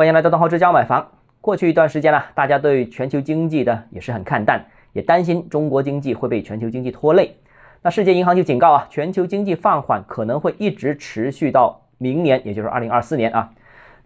[0.00, 1.06] 欢迎来到东浩之家买房。
[1.42, 7.36] 过去一段时间呢，大家对全球经济的也是很看淡，也担心中国经济会被全球经济拖累。
[7.82, 13.52] 那世界银行就警告啊，全球经济放缓可能会一直持续到明年，也就是二零二四年啊。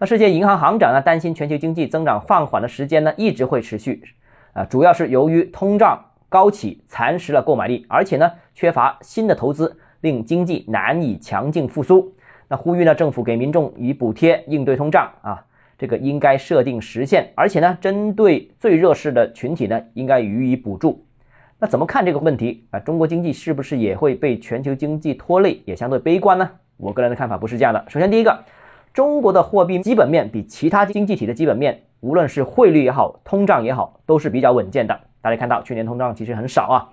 [0.01, 4.03] 那世界银行行长呢，担心全球经济增长放缓的时间呢，一直会持续
[4.53, 12.13] 啊，主要是由于通胀高企蚕食了购买力，而且呢，缺乏新的投资，令经济难以强劲复苏。
[12.49, 15.45] 那呼吁呢，政府给民众以补贴应对通胀啊。
[15.77, 21.05] 这个应该设定时限，而且呢，针对最弱势的群体呢，应该予以补助。
[21.59, 22.79] 那怎么看这个问题啊？
[22.81, 26.51] 中国经济是不是也会被全球经济拖累，也相对悲观呢？
[26.77, 27.85] 我个人的看法不是这样的。
[27.89, 28.45] 首先，第一个，
[28.93, 35.01] 中国的货币基本面比其他经济体的基本面，无论是汇率也好，通胀也好，都是比较稳健的。
[35.23, 36.89] 大家看到去年通胀其实很少啊，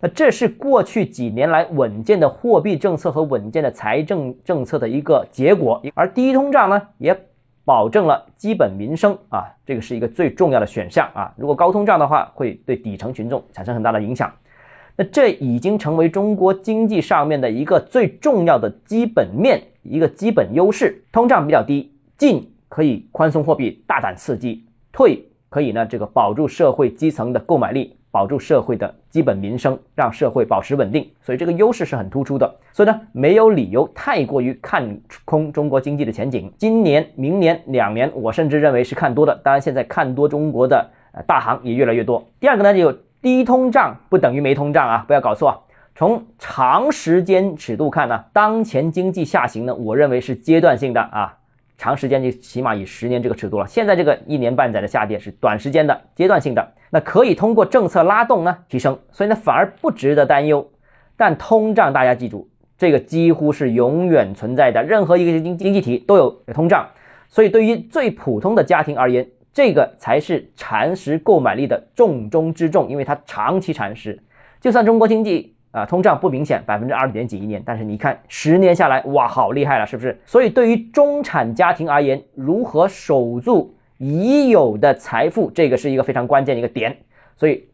[0.00, 5.82] 那这是过去几年来稳健的货币政策和稳健的财政政策的一个结果。
[5.94, 7.16] 而低通胀呢，也。
[7.68, 11.30] 保证了基本民生啊，这个是一个最重要的选项啊。
[11.36, 14.32] 如果高通胀的话，会对底层群众产生很大的影响。
[14.96, 21.04] 那这已经成为中国经济上面的一个最重要的基本面，一个基本优势。
[21.12, 27.97] 通胀比较低，进可以宽松货币，大胆刺激；退可以呢，这个保住社会基层的购买力。
[28.10, 32.54] 保住社会的基本民生，让社会保持稳定，所以这个优势是很突出的。
[32.72, 36.52] 所以呢，没有理由太过于看空中国经济的前景。
[36.56, 39.34] 今年、明年两年，我甚至认为是看多的。
[39.44, 40.90] 当然，现在看多中国的
[41.26, 42.26] 大行也越来越多。
[42.40, 45.64] 第二个呢，就低通胀不等于没通胀啊，不要搞错。
[45.94, 51.34] 从长时间尺度看呢，当前经济下行呢，我认为是阶段性的啊。
[51.76, 60.70] 长时间就起码以十年这个尺度了，现在这个一年半载的下跌是短时间的阶段性的，那可以通过政策拉动呢提升，所以呢反而不值得担忧。
[61.16, 66.88] 但通胀大家记住，这个几乎是永远存在的，任何一个经经济体都有通胀，
[67.28, 74.22] 所以对于最普通的家庭而言，这个才是蚕食购买力的重中之重，因为它长期蚕食，
[74.60, 75.54] 就算中国经济。
[75.70, 80.18] 啊，通胀不明显，百分之二点几一年，但是你看十年下来，哇，好厉害了，是不是？
[80.24, 86.96] 所以对于中产家庭而言，如何守住已有的财富，这个是一个非常关键的一个点。
[87.36, 87.68] 所以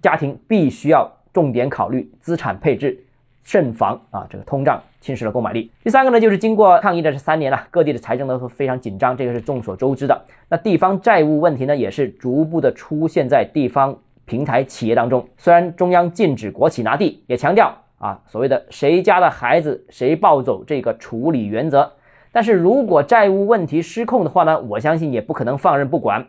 [0.00, 3.04] 家庭必须要重点考虑资产配置，
[3.42, 5.70] 慎防啊这个通胀侵蚀了购买力。
[5.84, 10.24] 第三个呢，就是经过抗疫的这三年了，各地的财政都非常紧张，这个是众所周知的。
[10.48, 13.96] 那地方债务问题呢，也是逐步的出现在地方。
[14.28, 21.92] 平台企业当中，虽然中央禁止国企拿地，也强调啊所谓的谁家的孩子谁抱走这个处理原则，
[22.36, 26.22] 但是如果债务问题失控的话呢，我相信也不可能放任不管。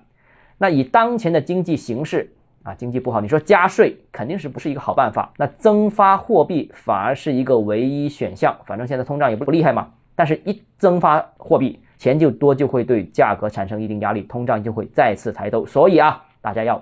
[0.57, 2.31] 那以当前的经济形势
[2.63, 5.29] 啊，经济不好，你说加税肯定是不是一个好办法？
[5.35, 8.55] 那增发货币反而是一个唯一选项。
[8.65, 15.65] 反正现在通胀也不厉害嘛，但是一增发货币，钱就多，就会对价格产生一定压力，通胀就会再次抬头。
[15.65, 16.81] 所以啊，大家要。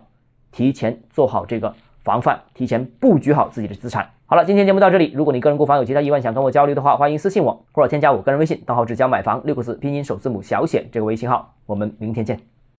[0.51, 4.07] 提前做好这个防范，提前布局好自己的资产。
[4.27, 5.11] 好了，今天节目到这里。
[5.13, 11.53] 如果你个人购房有其他疑问，想跟我交流的话，欢迎私信我或者添加我个人微信，账号只教买房六个字拼音首字母小写这个微信号。
[11.67, 12.54] 我们明天见。